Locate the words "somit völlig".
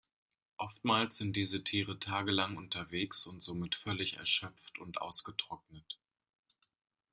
3.43-4.17